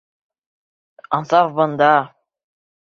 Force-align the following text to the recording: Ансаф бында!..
Ансаф 1.19 1.55
бында!.. 1.63 1.93